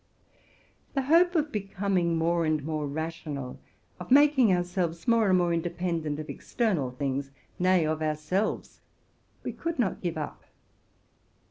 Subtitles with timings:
[0.95, 3.59] The hope of becoming more and more rational,
[3.99, 7.85] of making ourselves more and more independent of external things, nay.
[7.85, 8.81] of ourselves,
[9.43, 10.45] we could not give up.